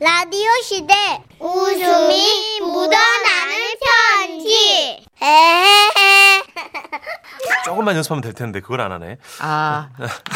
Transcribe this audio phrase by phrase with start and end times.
[0.00, 0.94] 라디오 시대
[1.38, 6.42] 웃음이 묻어나는 편지 에헤헤
[7.64, 9.16] 조금만 연습하면 될 텐데 그걸 안 하네.
[9.40, 9.88] 아,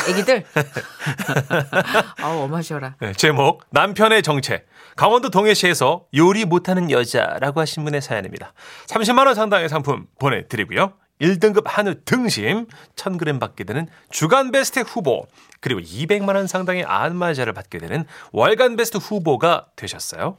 [0.09, 0.45] 애기들.
[2.23, 2.95] 아우, 어마셔라.
[3.01, 4.65] 네, 제목 남편의 정체
[4.97, 8.53] 강원도 동해시에서 요리 못하는 여자라고 하신 분의 사연입니다.
[8.87, 10.95] 30만 원 상당의 상품 보내드리고요.
[11.21, 12.67] 1등급 한우 등심
[12.97, 15.27] 1000g 받게 되는 주간 베스트 후보
[15.61, 20.37] 그리고 200만 원 상당의 안마자를 받게 되는 월간 베스트 후보가 되셨어요.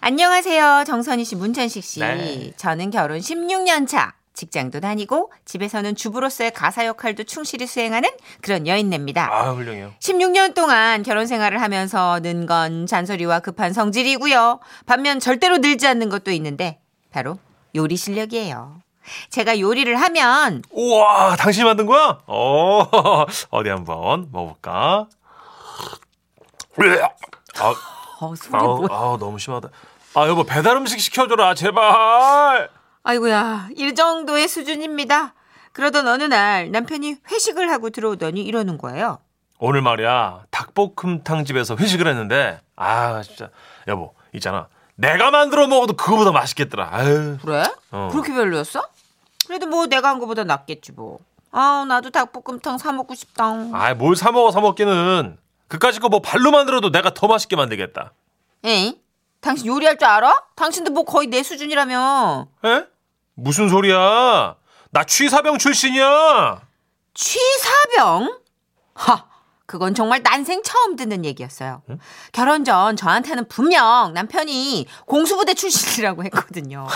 [0.00, 0.84] 안녕하세요.
[0.86, 2.00] 정선희 씨, 문천식 씨.
[2.00, 2.52] 네.
[2.56, 4.14] 저는 결혼 16년 차.
[4.34, 9.28] 직장도 다니고 집에서는 주부로서의 가사 역할도 충실히 수행하는 그런 여인네입니다.
[9.32, 9.92] 아 훌륭해요.
[10.00, 14.58] 16년 동안 결혼 생활을 하면서 는 건 잔소리와 급한 성질이고요.
[14.86, 16.80] 반면 절대로 늘지 않는 것도 있는데
[17.12, 17.38] 바로
[17.76, 18.82] 요리 실력이에요.
[19.30, 22.18] 제가 요리를 하면 우와 당신이 만든 거야?
[22.26, 22.86] 어
[23.50, 25.06] 어디 한번 먹어볼까?
[27.60, 27.74] 아,
[28.20, 29.68] 어, 소리 아우, 뭐 아우 너무 심하다.
[30.14, 32.68] 아 여보 배달 음식 시켜줘라 제발.
[33.02, 35.34] 아이고야, 이 정도의 수준입니다.
[35.72, 39.18] 그러던 어느 날 남편이 회식을 하고 들어오더니 이러는 거예요.
[39.58, 43.50] 오늘 말이야 닭볶음탕 집에서 회식을 했는데 아 진짜
[43.88, 46.88] 여보 있잖아 내가 만들어 먹어도 그거보다 맛있겠더라.
[46.92, 47.38] 아유.
[47.44, 47.64] 그래?
[47.90, 48.08] 어.
[48.12, 48.82] 그렇게 별로였어?
[49.46, 51.18] 그래도 뭐 내가 한 거보다 낫겠지 뭐.
[51.50, 53.44] 아, 나도 닭볶음탕 사 먹고 싶다.
[53.72, 58.12] 아뭘 사 먹어 사 먹기는 그까짓 거 뭐 발로 만들어도 내가 더 맛있게 만들겠다.
[58.64, 59.00] 에이?
[59.40, 60.34] 당신 요리할 줄 알아?
[60.56, 62.48] 당신도 뭐 거의 내 수준이라며.
[62.64, 62.86] 에?
[63.34, 64.56] 무슨 소리야?
[64.90, 66.62] 나 취사병 출신이야.
[67.14, 68.38] 취사병?
[68.94, 69.24] 하,
[69.66, 71.82] 그건 정말 난생 처음 듣는 얘기였어요.
[72.32, 76.86] 결혼 전 저한테는 분명 남편이 공수부대 출신이라고 했거든요.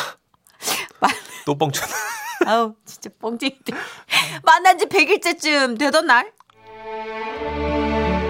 [1.00, 1.08] 마-
[1.44, 1.92] 또 뻥쳤네.
[2.46, 3.74] 아우, 진짜 뻥쟁이들.
[4.42, 6.30] 만난 지 100일째쯤 되던 날?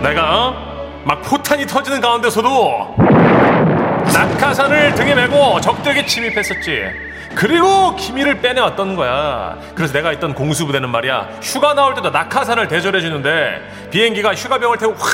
[0.03, 1.03] 내가 어?
[1.05, 2.97] 막 포탄이 터지는 가운데서도
[4.13, 6.85] 낙하산을 등에 메고 적들에게 침입했었지.
[7.35, 9.59] 그리고 기미를 빼내왔던 거야.
[9.75, 11.39] 그래서 내가 있던 공수부대는 말이야.
[11.43, 15.09] 휴가 나올 때도 낙하산을 대절해 주는데 비행기가 휴가병을 태우고 확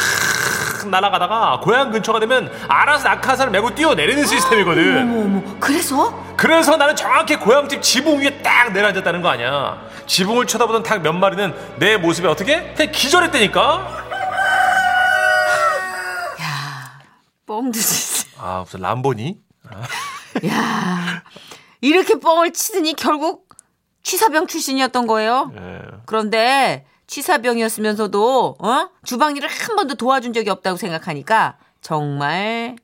[0.90, 5.02] 날아가다가 고향 근처가 되면 알아서 낙하산을 메고 뛰어내리는 시스템이거든.
[5.02, 5.56] 어머, 어머.
[5.60, 6.34] 그래서?
[6.36, 9.80] 그래서 나는 정확히 고향집 지붕 위에 딱 내려앉았다는 거 아니야.
[10.06, 12.72] 지붕을 쳐다보던 닭 몇 마리는 내 모습에 어떻게?
[12.74, 14.04] 그냥 기절했다니까?
[17.46, 18.28] 뻥도 진짜.
[18.38, 19.36] 아, 무슨 람보니?
[20.46, 21.22] 야
[21.80, 23.48] 이렇게 뻥을 치더니 결국
[24.02, 25.50] 취사병 출신이었던 거예요.
[25.58, 25.80] 예.
[26.06, 28.88] 그런데 취사병이었으면서도 어?
[29.04, 32.76] 주방 일을 한 번도 도와준 적이 없다고 생각하니까 정말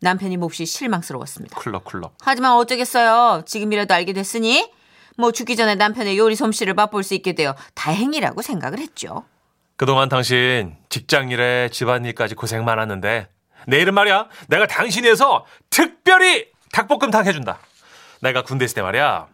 [0.00, 1.56] 남편이 몹시 실망스러웠습니다.
[1.58, 2.14] 쿨럭 쿨럭.
[2.20, 3.42] 하지만 어쩌겠어요.
[3.46, 4.70] 지금이라도 알게 됐으니
[5.16, 9.24] 뭐 죽기 전에 남편의 요리 솜씨를 맛볼 수 있게 되어 다행이라고 생각을 했죠.
[9.76, 13.28] 그동안 당신 직장일에 집안일까지 고생 많았는데
[13.66, 17.58] 내일은 말이야 내가 당신이 해서 특별히 닭볶음탕 해준다.
[18.20, 19.28] 내가 군대 있을 때 말이야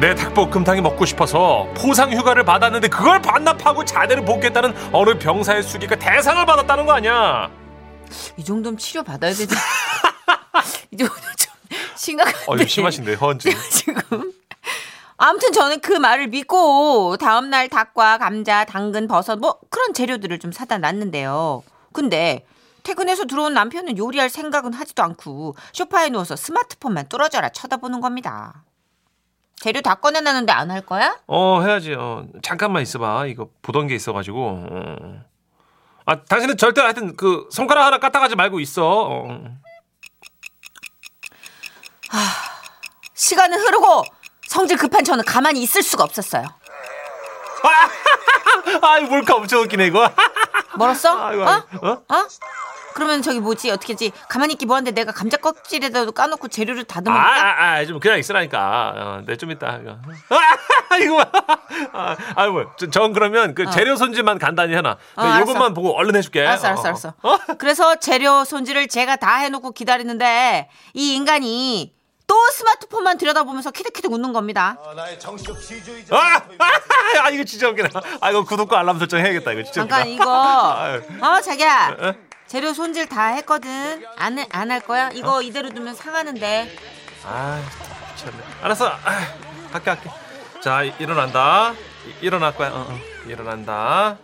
[0.00, 6.44] 내 닭볶음탕이 먹고 싶어서 포상 휴가를 받았는데 그걸 반납하고 자대를 복귀했다는 어느 병사의 수기가 대상을
[6.44, 7.50] 받았다는 거 아니야?
[8.36, 9.54] 이 정도면 치료 받아야 되지.
[10.92, 11.54] 이 정도 좀
[11.96, 12.44] 심각한데.
[12.46, 13.52] 어, 좀 심하신데 허언증.
[13.72, 14.32] 지금.
[15.16, 20.52] 아무튼 저는 그 말을 믿고 다음 날 닭과 감자, 당근, 버섯 뭐 그런 재료들을 좀
[20.52, 21.62] 사다 놨는데요.
[21.94, 22.44] 근데
[22.82, 28.62] 퇴근해서 들어온 남편은 요리할 생각은 하지도 않고 소파에 누워서 스마트폰만 뚫어져라 쳐다보는 겁니다.
[29.60, 31.16] 재료 다 꺼내놨는데 안 할 거야?
[31.26, 31.94] 어 해야지.
[31.94, 33.26] 어 잠깐만 있어봐.
[33.26, 34.66] 이거 보던 게 있어가지고.
[34.70, 34.96] 어.
[36.04, 38.84] 아 당신은 절대 하여튼 그 손가락 하나 까딱하지 말고 있어.
[38.86, 39.40] 어.
[43.14, 44.04] 시간은 흐르고
[44.48, 46.44] 성질 급한 저는 가만히 있을 수가 없었어요.
[48.82, 50.08] 아이 몰카 엄청 웃기네 이거.
[50.76, 51.18] 멀었어?
[51.26, 51.48] 아이고, 어?
[51.82, 51.90] 어?
[52.14, 52.26] 어?
[52.96, 57.20] 그러면 저기 뭐지 어떻게 지 가만히 있기 뭐한데 내가 감자 껍질에다도 까놓고 재료를 다듬어 아?
[57.20, 58.94] 아, 아, 좀 그냥 있으라니까.
[58.96, 59.76] 어, 내좀 이따.
[59.82, 59.90] 이거.
[59.90, 61.30] 아, 이거 봐.
[61.92, 64.92] 아, 아이 뭐, 저- 전 그러면 그 재료 손질만 간단히 해놔.
[64.92, 65.40] 어, 알았어.
[65.42, 66.40] 요것만 보고 얼른 해줄게.
[66.46, 66.86] 알았어, 어, 알았어, 어.
[66.88, 67.14] 알았어.
[67.22, 67.38] 어?
[67.58, 71.94] 그래서 재료 손질을 제가 다 해놓고 기다리는데 이 인간이
[72.26, 74.78] 또 스마트폰만 들여다보면서 키득키득 웃는 겁니다.
[74.82, 76.16] 아,
[76.58, 77.90] 아, 아, 이거 진짜 웃기네.
[78.22, 79.52] 아, 이거 구독과 알람 설정 해야겠다.
[79.52, 80.22] 이거 진짜 잠깐 웃기다.
[80.24, 81.02] 이거.
[81.36, 82.25] 어 자기야 에?
[82.46, 85.10] 재료 손질 다 했거든 안 안 할 거야?
[85.10, 86.70] 이거 이대로 두면 상하는데
[87.24, 87.60] 아,
[88.14, 88.36] 미쳤네.
[88.62, 88.86] 알았어.
[88.88, 88.98] 아,
[89.72, 90.10] 할게, 할게.
[90.62, 91.72] 자, 이- 일어난다.
[91.72, 92.70] 이- 일어날 거야.
[92.70, 92.98] 어, 어.
[93.26, 94.16] 일어난다.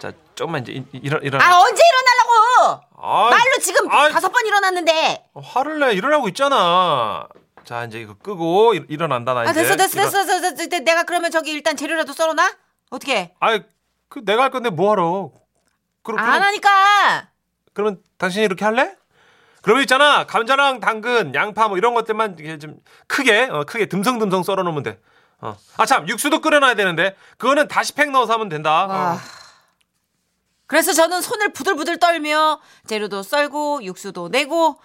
[0.00, 1.44] 자, 조금만 이제 일어, 일어나.
[1.44, 2.82] 아 언제 일어나려고?
[3.00, 5.92] 아이, 말로 지금 아이, 다섯 번 일어났는데 어, 화를 내.
[5.92, 7.28] 일어나고 있잖아.
[7.64, 9.32] 자, 이제 이거 끄고 일, 일어난다.
[9.34, 9.62] 나 아 이제.
[9.62, 10.84] 됐어 됐어 일어- 됐어 됐어 됐어 됐어.
[10.84, 12.50] 내가 그러면 저기 일단 재료라도 썰어놔
[12.90, 13.62] 어떻게 아이,
[14.08, 15.30] 그 내가 할 건데 뭐 하러?
[16.02, 17.28] 그럼 안 하니까
[17.72, 18.94] 그러면 당신이 이렇게 할래?
[19.62, 22.76] 그러면 있잖아 감자랑 당근, 양파 뭐 이런 것들만 이렇게 좀
[23.06, 24.98] 크게 어, 크게 듬성듬성 썰어 놓으면 돼.
[25.40, 25.56] 어.
[25.76, 28.86] 아참 육수도 끓여놔야 되는데 그거는 다시 팩 넣어서 하면 된다.
[28.86, 29.12] 와.
[29.14, 29.16] 어.
[30.66, 34.80] 그래서 저는 손을 부들부들 떨며 재료도 썰고 육수도 내고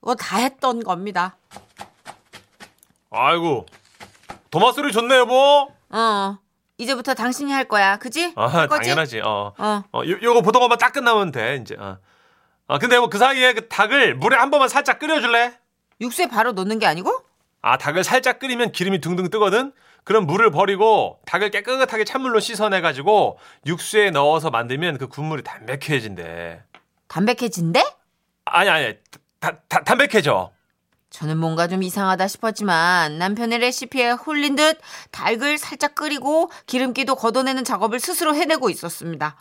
[0.00, 1.36] 그거 다 했던 겁니다.
[3.10, 3.66] 아이고
[4.50, 5.68] 도마소리 좋네 여보.
[5.90, 6.38] 어.
[6.78, 7.96] 이제부터 당신이 할 거야.
[7.98, 8.32] 그지?
[8.36, 8.66] 아?
[8.66, 9.20] 당연하지.
[9.20, 9.52] 어.
[9.56, 9.84] 어.
[9.92, 11.76] 어, 요, 요거 보던 것만 딱 끝나면 돼 이제.
[11.78, 11.98] 어.
[12.66, 15.52] 아 근데 뭐 그 사이에 그 닭을 물에 한 번만 살짝 끓여줄래?
[16.00, 17.12] 육수에 바로 넣는 게 아니고?
[17.62, 19.72] 아 닭을 살짝 끓이면 기름이 둥둥 뜨거든.
[20.04, 26.62] 그럼 물을 버리고 닭을 깨끗하게 찬물로 씻어내 가지고 육수에 넣어서 만들면 그 국물이 담백해진대.
[27.08, 27.82] 담백해진대?
[28.46, 28.94] 아니 아니
[29.40, 30.50] 다, 다, 담백해져.
[31.10, 34.78] 저는 뭔가 좀 이상하다 싶었지만 남편의 레시피에 홀린 듯
[35.12, 39.36] 닭을 살짝 끓이고 기름기도 걷어내는 작업을 스스로 해내고 있었습니다.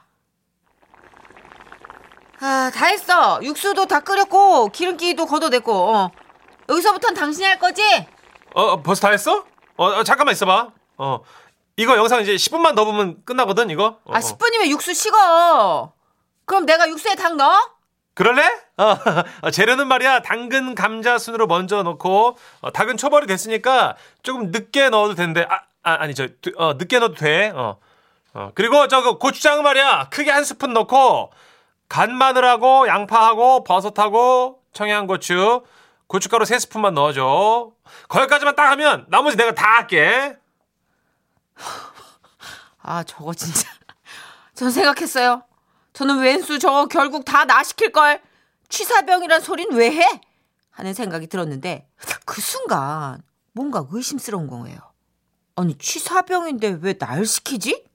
[2.46, 3.40] 아, 다 했어.
[3.42, 5.72] 육수도 다 끓였고 기름기도 걷어냈고.
[5.72, 6.12] 어.
[6.68, 7.82] 여기서부터는 당신이 할 거지?
[8.54, 9.46] 어, 어 벌써 다 했어?
[9.78, 10.68] 어, 어, 잠깐만 있어봐.
[10.98, 11.20] 어
[11.78, 13.98] 이거 영상 이제 10분만 더 보면 끝나거든 이거.
[14.04, 14.20] 어, 아, 어.
[14.20, 15.94] 10분이면 육수 식어.
[16.46, 17.58] 그럼 내가 육수에 닭 넣어?
[18.14, 18.44] 그럴래?
[18.78, 18.98] 어,
[19.42, 25.16] 어, 재료는 말이야 당근 감자 순으로 먼저 넣고 어, 닭은 초벌이 됐으니까 조금 늦게 넣어도
[25.16, 27.54] 되는데 아, 아 아니 저 두- 어, 늦게 넣어도 돼.
[27.56, 27.78] 어.
[28.34, 31.32] 어, 그리고 저거 고추장 말이야 크게 한 스푼 넣고
[31.94, 35.64] 간 마늘하고 양파하고 버섯하고 청양고추
[36.08, 37.72] 고춧가루 세 스푼만 넣어줘.
[38.10, 40.36] 거기까지만 딱 하면 나머지 내가 다 할게.
[42.82, 43.70] 아, 저거 진짜.
[44.56, 45.44] 전 생각했어요.
[45.94, 48.24] 저는 웬수 저거 결국 다 나 시킬걸.
[48.70, 50.22] 취사병이란 소린 왜 해?
[50.72, 51.88] 하는 생각이 들었는데
[52.26, 54.80] 그 순간 뭔가 의심스러운 거예요.
[55.56, 57.86] 아니 취사병인데 왜 날 시키지?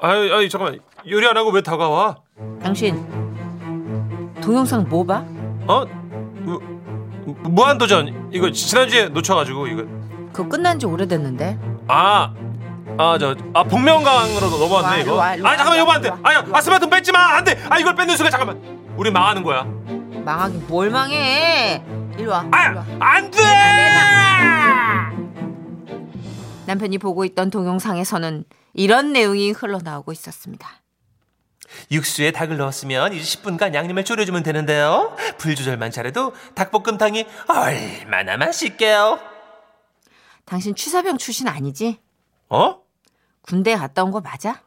[0.00, 2.16] 아이, 아이 잠깐만 요리 안 하고 왜 다가와?
[2.62, 3.04] 당신
[4.40, 5.24] 동영상 뭐 봐?
[5.66, 5.84] 어?
[6.42, 6.60] 무,
[7.42, 9.84] 무한도전 이거 지난주에 놓쳐가지고 이거
[10.32, 11.58] 그거 끝난 지 오래됐는데.
[11.88, 12.32] 아,
[12.96, 15.10] 아, 저, 아, 복면가왕으로 와, 넘어왔네, 이거.
[15.10, 16.08] 일로 와, 아, 와, 잠깐만, 이거 와, 안 돼.
[16.10, 16.18] 와.
[16.22, 17.36] 아, 아, 스마트폰 뺏지 마!
[17.36, 17.58] 안 돼!
[17.68, 18.78] 아, 이걸 뺏는 순간, 잠깐만.
[18.96, 19.64] 우리 망하는 거야.
[20.24, 21.82] 망하긴 뭘 망해.
[22.18, 22.42] 일로 와.
[22.42, 22.84] 일로 와.
[23.00, 23.38] 아, 안 돼!
[26.66, 28.44] 남편이 보고 있던 동영상에서는
[28.78, 30.68] 이런 내용이 흘러나오고 있었습니다.
[31.90, 35.16] 육수에 닭을 넣었으면 이제 10분간 양념을 졸여주면 되는데요.
[35.36, 39.18] 불 조절만 잘해도 닭볶음탕이 얼마나 맛있게요.
[40.44, 41.98] 당신 취사병 출신 아니지?
[42.48, 42.80] 어?
[43.42, 44.62] 군대 갔다 온 거 맞아?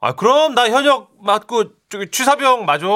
[0.00, 2.86] 아, 그럼 나 현역 맞고 저기 취사병 맞아.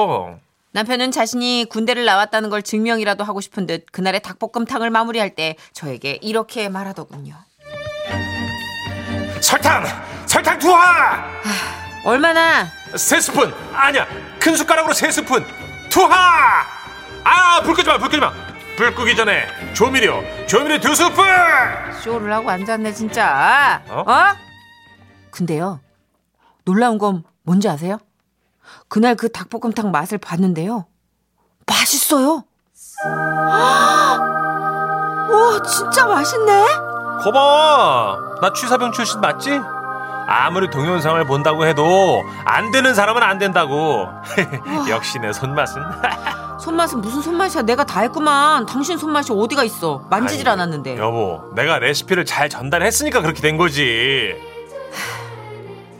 [0.73, 6.67] 남편은 자신이 군대를 나왔다는 걸 증명이라도 하고 싶은 듯 그날의 닭볶음탕을 마무리할 때 저에게 이렇게
[6.67, 7.35] 말하더군요.
[9.41, 9.85] 설탕!
[10.27, 11.25] 설탕 투하!
[12.03, 12.67] 얼마나?
[12.95, 13.51] 세 스푼!
[13.73, 14.05] 아니야!
[14.39, 15.43] 큰 숟가락으로 세 스푼!
[15.89, 16.63] 투하!
[17.23, 18.31] 아, 불 끄지 마, 불 끄지 마!
[18.75, 21.25] 불 끄기 전에 조미료, 조미료 두 스푼!
[22.01, 23.81] 쇼를 하고 앉았네 진짜.
[23.89, 24.05] 어?
[25.31, 25.79] 근데요.
[26.63, 27.97] 놀라운 건 뭔지 아세요?
[28.89, 30.85] 그날 그 닭볶음탕 맛을 봤는데요.
[31.65, 32.43] 맛있어요.
[33.07, 34.19] 와
[35.67, 36.65] 진짜 맛있네.
[37.23, 38.17] 거봐!
[38.41, 39.59] 나 취사병 출신 맞지?
[40.27, 44.07] 아무리 동영상을 본다고 해도 안 되는 사람은 안 된다고.
[44.89, 45.81] 역시 내 손맛은.
[46.59, 47.61] 손맛은 무슨 손맛이야?
[47.61, 48.65] 내가 다 했구만.
[48.65, 50.05] 당신 손맛이 어디가 있어?
[50.09, 50.97] 만지질 아니, 않았는데.
[50.97, 54.35] 여보, 내가 레시피를 잘 전달했으니까 그렇게 된 거지.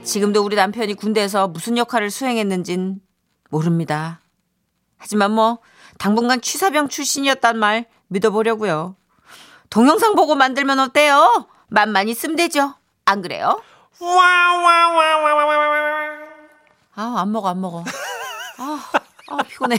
[0.03, 2.99] 지금도 우리 남편이 군대에서 무슨 역할을 수행했는진
[3.49, 4.19] 모릅니다.
[4.97, 5.59] 하지만 뭐
[5.99, 8.95] 당분간 취사병 출신이었단 말 믿어보려고요.
[9.69, 11.47] 동영상 보고 만들면 어때요?
[11.69, 12.73] 맛만 있으면 되죠.
[13.05, 13.61] 안 그래요?
[13.99, 15.87] 와와와와와와.
[16.95, 17.83] 아, 안 먹어, 안 먹어.
[18.57, 18.79] 아,
[19.29, 19.75] 아 피곤해.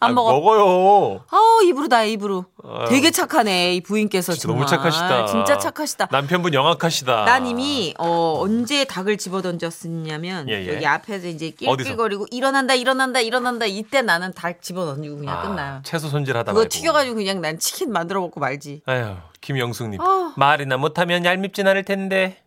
[0.00, 0.32] 아, 안 먹어.
[0.32, 1.24] 먹어요.
[1.30, 2.46] 아, 입으로 다 입으로.
[2.64, 2.86] 아유.
[2.88, 4.66] 되게 착하네, 이 부인께서 진짜 정말.
[4.66, 5.26] 너무 착하시다.
[5.26, 6.08] 진짜 착하시다.
[6.10, 7.24] 남편분 영악하시다.
[7.24, 10.74] 난 이미 어, 언제 닭을 집어 던졌었냐면 예, 예.
[10.74, 11.50] 여기 앞에서 이제?
[11.50, 15.80] 낄낄거리고 일어난다 일어난다 일어난다 이때 나는 닭 집어 던지고 그냥 아, 끝나요.
[15.82, 16.68] 채소 손질하다 그거 말고.
[16.68, 18.82] 튀겨가지고 그냥 난 치킨 만들어 먹고 말지.
[18.86, 20.00] 아유, 김영숙님.
[20.00, 20.32] 아.
[20.36, 22.42] 말이나 못하면 얄밉진 않을 텐데.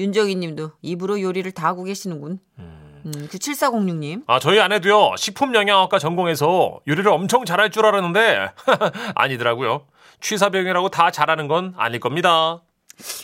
[0.00, 2.40] 윤정희 님도 입으로 요리를 다 하고 계시는군.
[2.58, 4.24] 음, 9406님.
[4.26, 8.50] 아, 저희 아내도요, 식품영양학과 전공해서 요리를 엄청 잘할 줄 알았는데,
[9.14, 9.86] 아니더라고요.
[10.20, 12.62] 취사병이라고 다 잘하는 건 아닐 겁니다.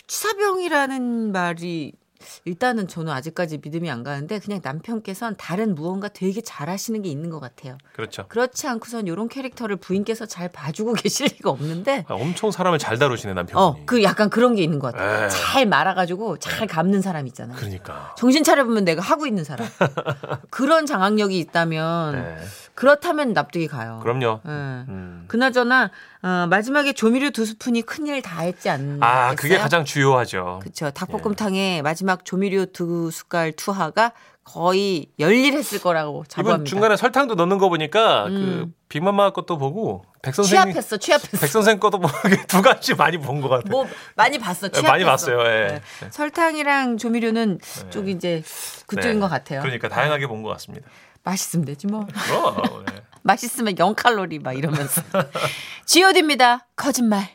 [0.07, 1.93] 취사병이라는 말이
[2.45, 7.39] 일단은 저는 아직까지 믿음이 안 가는데 그냥 남편께서는 다른 무언가 되게 잘하시는 게 있는 것
[7.39, 7.77] 같아요.
[7.93, 8.27] 그렇죠.
[8.27, 13.33] 그렇지 않고선 이런 캐릭터를 부인께서 잘 봐주고 계실 리가 없는데 아, 엄청 사람을 잘 다루시네
[13.33, 13.59] 남편이.
[13.61, 15.25] 어, 그 약간 그런 게 있는 것 같아요.
[15.25, 15.29] 에.
[15.29, 17.57] 잘 말아가지고 잘 감는 사람 있잖아요.
[17.57, 18.15] 그러니까.
[18.17, 19.67] 정신 차려보면 내가 하고 있는 사람.
[20.49, 22.37] 그런 장악력이 있다면 네.
[22.73, 23.99] 그렇다면 납득이 가요.
[24.03, 24.41] 그럼요.
[24.45, 24.49] 예.
[24.49, 25.25] 음.
[25.27, 25.89] 그나저나
[26.23, 28.99] 어, 마지막에 조미료 두 스푼이 큰일 다 했지 않겠어요?
[29.01, 30.59] 아 그게 가장 주요하죠.
[30.61, 30.89] 그렇죠.
[30.91, 36.69] 닭볶음탕에 마지막 조미료 두 숟갈 투하가 거의 열일했을 거라고 이번 자부합니다.
[36.69, 38.73] 중간에 설탕도 넣는 거 보니까 그 음.
[38.89, 41.37] 빅마마 것도 보고 백 선생님 취합했어, 취합했어.
[41.37, 42.13] 백 선생 것도 보고
[42.47, 43.69] 두 가지 많이 본 것 같아요.
[43.69, 44.91] 뭐 많이 봤어, 네, 취합했어.
[44.91, 45.39] 많이 봤어요.
[45.41, 45.67] 예.
[45.67, 45.81] 네.
[46.09, 47.59] 설탕이랑 조미료는
[47.89, 48.41] 쪽 이제
[48.87, 49.19] 그쪽인 네.
[49.19, 49.61] 것 같아요.
[49.61, 50.87] 그러니까 다양하게 본 것 같습니다.
[51.27, 52.05] 맛있으면 되지 뭐.
[52.05, 53.01] 그럼, 네.
[53.23, 55.01] 맛있으면 0칼로리 막 이러면서.
[55.85, 56.67] G.O.D입니다.
[56.75, 57.29] 거짓말.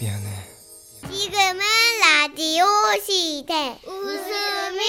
[0.00, 0.28] 미안해.
[1.12, 1.60] 지금은
[2.00, 2.64] 라디오
[3.04, 3.78] 시대.
[3.86, 4.80] 웃음이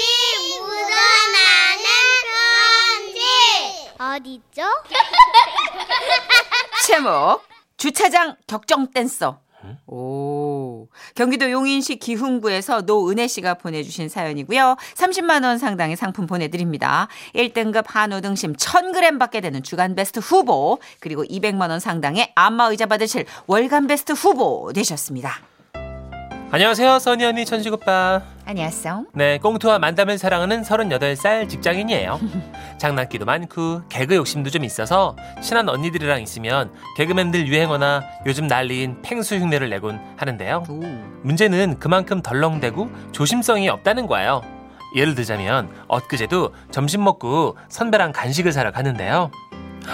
[0.61, 1.85] 묻어나는
[3.11, 3.19] 편지.
[3.99, 4.63] 어디죠?
[6.87, 7.43] 제목
[7.75, 9.44] 주차장 격정 댄서.
[9.87, 10.87] 오.
[11.15, 14.75] 경기도 용인시 기흥구에서 노은혜 씨가 보내주신 사연이고요.
[14.95, 17.07] 30만 원 상당의 상품 보내드립니다.
[17.33, 22.85] 1등급 한우 등심 1000g 받게 되는 주간 베스트 후보 그리고 200만 원 상당의 안마 의자
[22.85, 25.54] 받으실 월간 베스트 후보 되셨습니다.
[26.51, 28.21] 안녕하세요, 써니 언니 천식 오빠.
[28.45, 29.07] 안녕하세요.
[29.13, 32.19] 네, 꽁투와 만담을 사랑하는 38살 직장인이에요.
[32.77, 39.69] 장난기도 많고 개그 욕심도 좀 있어서 친한 언니들이랑 있으면 개그맨들 유행어나 요즘 난리인 팽수 흉내를
[39.69, 40.63] 내곤 하는데요.
[40.69, 40.81] 오.
[41.23, 44.41] 문제는 그만큼 덜렁대고 조심성이 없다는 거예요.
[44.95, 49.29] 예를 들자면 엊그제도 점심 먹고 선배랑 간식을 사러 갔는데요.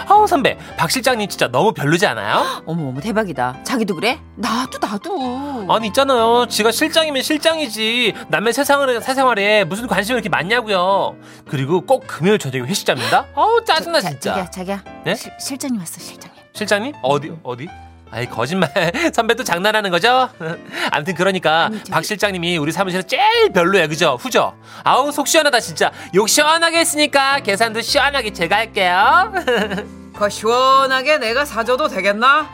[0.07, 2.63] 아우 선배, 박 실장님 진짜 너무 별로지 않아요?
[2.65, 3.63] 어머 어머 대박이다.
[3.63, 4.19] 자기도 그래?
[4.35, 5.67] 나도 나도.
[5.69, 6.45] 아니 있잖아요.
[6.47, 8.13] 지가 실장이면 실장이지.
[8.29, 11.15] 남의 세상을 사생활에 무슨 관심이 이렇게 많냐고요.
[11.47, 13.25] 그리고 꼭 금요일 저녁에 회식 잡니다.
[13.35, 14.31] 아우 짜증나 자, 진짜.
[14.33, 14.83] 자기야 자기야.
[15.05, 15.15] 네?
[15.15, 16.41] 실, 실장님 왔어 실장님.
[16.53, 17.67] 실장님 어디 어디?
[18.11, 18.69] 아이 거짓말
[19.13, 20.29] 선배도 장난하는 거죠?
[20.91, 24.17] 아무튼 그러니까 아니, 저기- 박 실장님이 우리 사무실에 제일 별로야 그죠?
[24.19, 24.53] 후죠?
[24.83, 29.31] 아우 속 시원하다 진짜 욕 시원하게 했으니까 계산도 시원하게 제가 할게요
[30.13, 32.49] 그 시원하게 내가 사줘도 되겠나?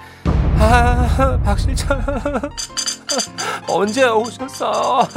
[0.59, 2.01] 아, 박 실장
[3.67, 5.07] 언제 오셨어?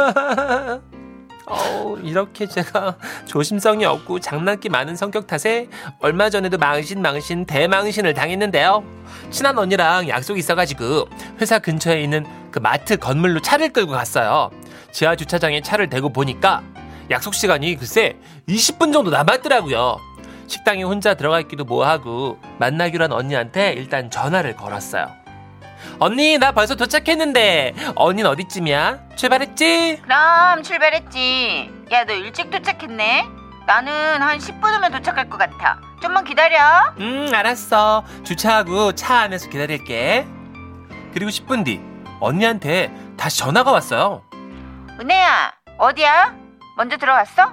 [1.51, 8.85] 어우, 이렇게 제가 조심성이 없고 장난기 많은 성격 탓에 얼마 전에도 망신 망신 대망신을 당했는데요.
[9.31, 11.09] 친한 언니랑 약속이 있어가지고
[11.41, 14.51] 회사 근처에 있는 그 마트 건물로 차를 끌고 갔어요.
[14.93, 16.63] 지하 주차장에 차를 대고 보니까
[17.11, 18.17] 약속 시간이 글쎄
[18.49, 19.99] 20분 정도 남았더라고요.
[20.47, 25.20] 식당에 혼자 들어가 있기도 뭐하고 만나기로 한 언니한테 일단 전화를 걸었어요.
[25.99, 28.99] 언니 나 벌써 도착했는데 언니는 어디쯤이야?
[29.17, 30.01] 출발했지?
[30.03, 31.71] 그럼 출발했지.
[31.93, 33.27] 야 너 일찍 도착했네.
[33.67, 35.79] 나는 한 10분 후면 도착할 것 같아.
[36.03, 36.59] 좀만 기다려.
[36.99, 40.27] 음 알았어 주차하고 차 안에서 기다릴게
[41.13, 41.81] 그리고 10분 뒤
[42.21, 44.23] 언니한테 다시 전화가 왔어요
[44.99, 46.35] 은혜야 어디야?
[46.77, 47.53] 먼저 들어갔어?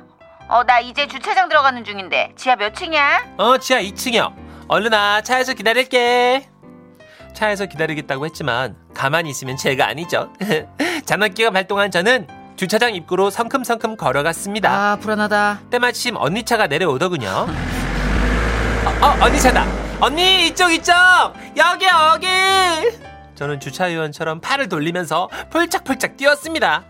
[0.50, 3.34] 어 나 이제 주차장 들어가는 중인데 지하 몇 층이야?
[3.38, 4.34] 어 지하 2층이요
[4.70, 6.48] 얼른 와 차에서 기다릴게
[7.34, 10.32] 차에서 기다리겠다고 했지만 가만히 있으면 제가 아니죠
[11.06, 15.62] 장난기가 발동한 저는 주차장 입구로 성큼성큼 걸어갔습니다 아 불안하다.
[15.70, 17.28] 때마침 언니 차가 내려오더군요.
[17.30, 19.66] 어, 어, 언니 차다.
[20.00, 20.94] 언니 이쪽 이쪽
[21.56, 22.28] 여기 여기.
[23.36, 26.84] 저는 주차위원처럼 팔을 돌리면서 폴짝폴짝 뛰었습니다.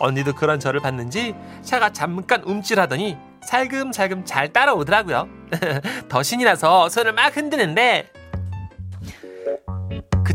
[0.00, 5.28] 언니도 그런 저를 봤는지 차가 잠깐 움찔하더니 살금살금 잘 따라오더라고요.
[6.08, 8.10] 더 신이 나서 손을 막 흔드는데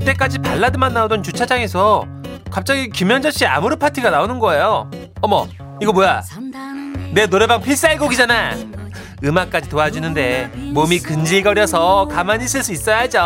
[0.07, 2.07] 그때까지 발라드만 나오던 주차장에서
[2.49, 4.89] 갑자기 김현자 씨 아모르 파티가 나오는 거예요.
[5.21, 5.47] 어머,
[5.81, 6.23] 이거 뭐야?
[7.11, 8.55] 내 노래방 필살곡이잖아.
[9.23, 13.19] 음악까지 도와주는데 몸이 근질거려서 가만히 있을 수 있어야죠.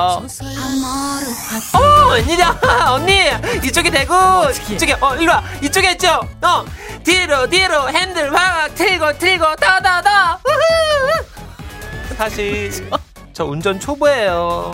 [1.73, 2.59] 어, 웬일이야,
[2.89, 3.25] 언니
[3.63, 4.15] 이쪽에 대고
[4.71, 6.21] 이쪽에 어 일로 와 이쪽에 있죠.
[6.41, 6.65] 어
[7.03, 10.39] 뒤로 뒤로 핸들 확 틀고 틀고 더 더더.
[12.17, 12.71] 사실
[13.33, 14.73] 저 운전 초보예요.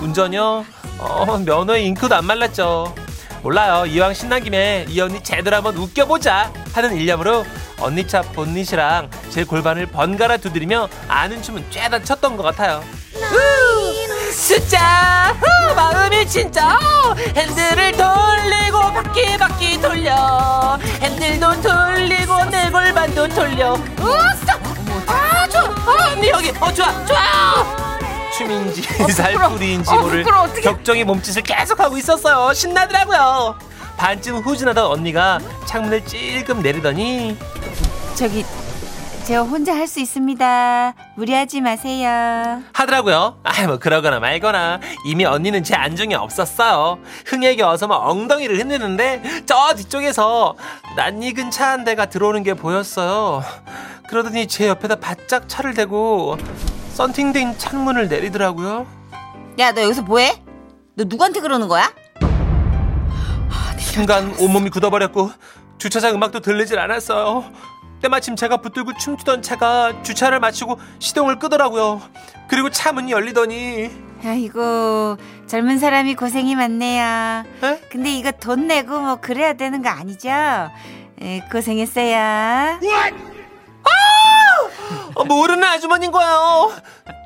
[0.00, 0.64] 운전요?
[0.98, 2.94] 어 면허 잉크도 안 말랐죠.
[3.42, 3.86] 몰라요.
[3.86, 7.44] 이왕 신난 김에 이 언니 제대로 한번 웃겨보자 하는 일념으로
[7.80, 12.82] 언니 차 본닛이랑 제 골반을 번갈아 두드리며 아는 춤은 죄다 췄던 것 같아요.
[13.14, 14.32] 우!
[14.32, 15.74] 숫자 후!
[15.74, 17.14] 마음이 진짜 어!
[17.14, 24.58] 핸들을 돌리고 바퀴 바퀴 돌려 핸들도 돌리고 내 골반도 돌려 우싸
[25.06, 27.87] 아 좋아 아, 언니 여기 어 좋아 좋아
[28.38, 30.46] 춤인지 살풀이인지 어, 모를 부끄러워.
[30.62, 32.52] 격정의 몸짓을 계속하고 있었어요.
[32.54, 33.58] 신나더라고요.
[33.96, 37.36] 반쯤 후진하던 언니가 창문을 찔끔 내리더니
[38.14, 38.44] 저기
[39.26, 40.94] 저 혼자 할 수 있습니다.
[41.16, 42.62] 무리하지 마세요.
[42.72, 43.38] 하더라고요.
[43.42, 46.98] 아, 뭐 그러거나 말거나 이미 언니는 제 안중에 없었어요.
[47.26, 50.54] 흥에 겨워서 막 엉덩이를 흔드는데 저 뒤쪽에서
[50.96, 53.42] 낯익은 차 한 대가 들어오는 게 보였어요.
[54.08, 56.38] 그러더니 제 옆에다 바짝 차를 대고
[56.98, 58.84] 썬팅된 창문을 내리더라고요.
[59.60, 60.42] 야 너 여기서 뭐해?
[60.96, 61.92] 너 누구한테 그러는 거야?
[63.78, 65.30] 순간 온몸이 굳어버렸고
[65.78, 67.44] 주차장 음악도 들리질 않았어요.
[68.02, 72.02] 때마침 제가 붙들고 춤추던 차가 주차를 마치고 시동을 끄더라고요.
[72.48, 73.90] 그리고 차 문이 열리더니
[74.24, 77.44] 아이고 젊은 사람이 고생이 많네요.
[77.62, 77.80] 에?
[77.92, 80.28] 근데 이거 돈 내고 뭐 그래야 되는 거 아니죠?
[81.20, 82.78] 에, 고생했어요.
[82.82, 83.37] 어,
[85.26, 86.72] 모르는 아주머니인 거예요.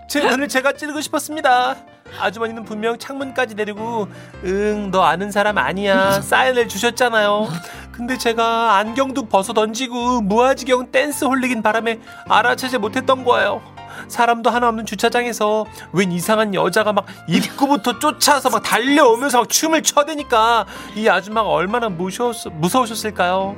[0.08, 1.76] 제 눈을 제가 찌르고 싶었습니다.
[2.20, 4.08] 아주머니는 분명 창문까지 내리고
[4.44, 7.48] 응 너 아는 사람 아니야 사인을 주셨잖아요.
[7.92, 13.62] 근데 제가 안경도 벗어 던지고 무아지경 댄스 홀리긴 바람에 알아채지 못했던 거예요.
[14.08, 20.66] 사람도 하나 없는 주차장에서 웬 이상한 여자가 막 입구부터 쫓아서 막 달려오면서 막 춤을 춰대니까
[20.96, 23.56] 이 아줌마가 얼마나 무서웠, 무서우셨을까요?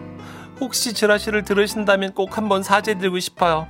[0.60, 3.66] 혹시 지라시를 들으신다면 꼭 한번 사죄드리고 싶어요.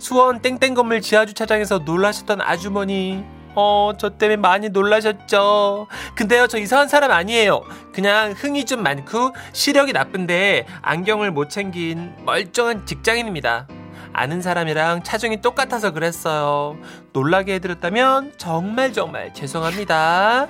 [0.00, 3.24] 수원 땡땡 건물 지하주차장에서 놀라셨던 아주머니.
[3.54, 5.88] 어, 저 때문에 많이 놀라셨죠.
[6.14, 7.62] 근데요, 저 이상한 사람 아니에요.
[7.92, 13.66] 그냥 흥이 좀 많고 시력이 나쁜데 안경을 못 챙긴 멀쩡한 직장인입니다.
[14.12, 16.76] 아는 사람이랑 차종이 똑같아서 그랬어요.
[17.12, 20.46] 놀라게 해드렸다면 정말 정말 죄송합니다.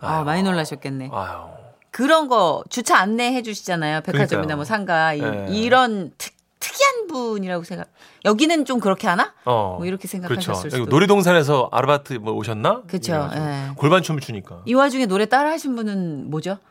[0.00, 1.10] 아 많이 놀라셨겠네.
[1.12, 1.69] 아유.
[1.90, 4.00] 그런 거 주차 안내해 주시잖아요.
[4.02, 4.56] 백화점이나 그러니까요.
[4.56, 5.46] 뭐 상가 이, 네.
[5.50, 7.88] 이런 특, 특이한 분이라고 생각.
[8.24, 9.32] 여기는 좀 그렇게 하나?
[9.44, 9.76] 어.
[9.78, 10.10] 뭐 이렇게 그렇죠.
[10.28, 10.90] 생각하셨을 여기 수도.
[10.94, 12.82] 놀이동산에서 아르바이트 뭐 오셨나?
[12.88, 13.70] 이래가지고 예.
[13.76, 14.60] 골반 춤을 추니까.
[14.66, 16.58] 이 와중에 노래 따라 하신 분은 뭐죠?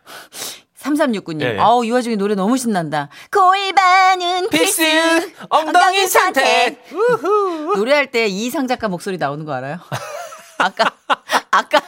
[0.80, 1.42] 3369님.
[1.42, 1.60] 예, 예.
[1.60, 3.10] 아우, 이 와중에 노래 너무 신난다.
[3.34, 4.82] 골반은 필수,
[5.50, 6.82] 엉덩이 선택.
[7.76, 9.78] 노래할 때 이상 작가 목소리 나오는 거 알아요?
[10.58, 10.86] 아까,
[11.52, 11.82] 아까,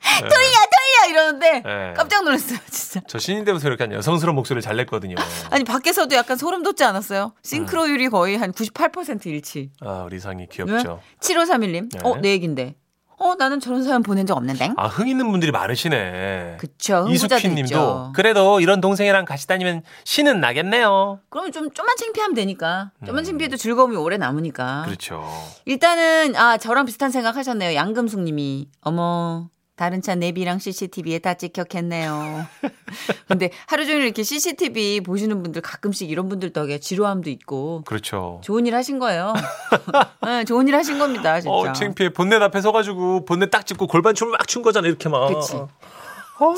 [0.20, 1.10] 돌려, 돌려!
[1.10, 1.94] 이러는데 예.
[1.94, 3.00] 깜짝 놀랐어요, 진짜.
[3.06, 5.16] 저 신인 때부터 이렇게 한 여성스러운 목소리를 잘 냈거든요.
[5.50, 7.32] 아니, 밖에서도 약간 소름 돋지 않았어요?
[7.42, 9.70] 싱크로율이 거의 한 98% 일치.
[9.80, 11.00] 아, 우리 상이 귀엽죠.
[11.20, 11.90] 7531님.
[11.92, 12.00] 네.
[12.02, 12.76] 어, 내 얘긴데.
[13.22, 14.72] 어, 나는 저런 사연 보낸 적 없는데.
[14.76, 16.56] 아, 흥 있는 분들이 많으시네.
[16.58, 17.04] 그쵸.
[17.04, 18.12] 흥부자들 이수키 님도 있죠.
[18.16, 21.20] 그래도 이런 동생이랑 같이 다니면 신은 나겠네요.
[21.28, 22.90] 그러면 좀, 좀만 창피하면 되니까.
[23.06, 24.80] 좀만 창피해도 즐거움이 오래 남으니까.
[24.80, 24.86] 음.
[24.86, 25.24] 그렇죠.
[25.66, 27.76] 일단은 아 저랑 비슷한 생각 하셨네요.
[27.76, 32.46] 양금숙님이 어머 다른 차 내비랑 CCTV에 다 찍혔겠네요.
[33.26, 38.40] 근데 하루 종일 이렇게 CCTV 보시는 분들 가끔씩 이런 분들 덕에 지루함도 있고 그렇죠.
[38.44, 39.32] 좋은 일 하신 거예요.
[40.24, 41.50] 네, 좋은 일 하신 겁니다, 진짜.
[41.54, 42.10] 어, 창피해.
[42.10, 44.86] 본넷 앞에 서가지고 본넷 딱 짚고 골반 춤을 막 춘 거잖아.
[44.86, 45.28] 이렇게 막.
[45.28, 45.56] 그치.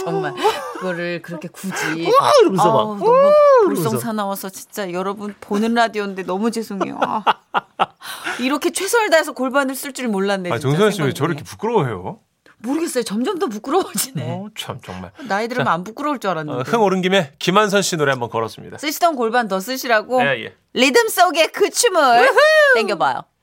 [0.03, 0.33] 정말
[0.75, 2.81] 그거를 그렇게 굳이 와, 이러면서 막.
[2.81, 3.33] 아우, 너무
[3.67, 6.99] 볼성 사나워서 진짜 여러분 보는 라디오인데 너무 죄송해요.
[7.03, 7.23] 아.
[8.41, 10.51] 이렇게 최선을 다해서 골반을 쓸 줄 몰랐네.
[10.51, 11.13] 아, 진짜 정선아 씨왜 생각해.
[11.13, 12.19] 저렇게 부끄러워해요?
[12.65, 13.05] 모르겠어요.
[13.05, 14.23] 점점 더 부끄러워지네.
[14.27, 15.13] 어, 참, 정말.
[15.29, 16.71] 나이 들으면 안 부끄러울 줄 어, 알았는데.
[16.71, 18.79] 흥 오른 김에 김한선 씨 노래 한번 걸었습니다.
[18.79, 20.55] 쓰시던 골반 더 쓰시라고 예, 예.
[20.73, 22.31] 리듬 속의 그 춤을
[22.75, 23.25] 땡겨봐요.